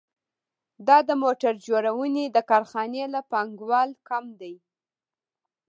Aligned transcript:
دا 0.87 0.97
د 1.09 1.11
موټر 1.23 1.53
جوړونې 1.67 2.25
د 2.29 2.37
کارخانې 2.49 3.03
له 3.13 3.21
پانګوال 3.31 3.89
کم 4.07 4.25
دی 4.39 4.55